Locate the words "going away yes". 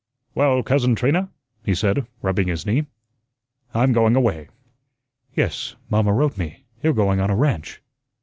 3.93-5.75